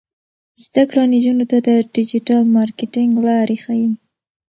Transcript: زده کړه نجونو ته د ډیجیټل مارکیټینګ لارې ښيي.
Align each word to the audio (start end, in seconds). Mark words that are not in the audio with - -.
زده 0.63 0.83
کړه 0.89 1.03
نجونو 1.13 1.45
ته 1.51 1.57
د 1.67 1.69
ډیجیټل 1.95 2.39
مارکیټینګ 2.55 3.13
لارې 3.27 3.57
ښيي. 3.63 3.89